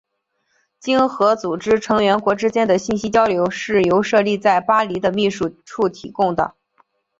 [0.79, 6.55] 经合组织成员国之间的信息交流是由设立在巴黎的秘书处提供的。